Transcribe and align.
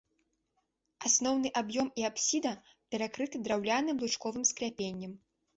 Асноўны 1.09 1.51
аб'ём 1.61 1.87
і 2.01 2.07
апсіда 2.11 2.53
перакрыты 2.97 3.45
драўляным 3.49 3.97
лучковым 4.07 4.43
скляпеннем. 4.53 5.13